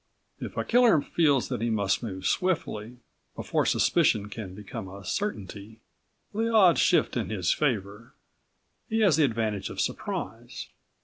If 0.39 0.57
a 0.57 0.63
killer 0.65 0.99
feels 0.99 1.47
that 1.49 1.61
he 1.61 1.69
must 1.69 2.01
move 2.01 2.25
swiftly, 2.25 2.97
before 3.35 3.67
suspicion 3.67 4.29
can 4.29 4.55
become 4.55 4.87
a 4.89 5.05
certainty, 5.05 5.79
the 6.33 6.51
odds 6.51 6.79
shift 6.79 7.15
in 7.15 7.29
his 7.29 7.53
favor. 7.53 8.15
He 8.89 9.01
has 9.01 9.17
the 9.17 9.25
advantage 9.25 9.69
of 9.69 9.79
surprise. 9.79 10.69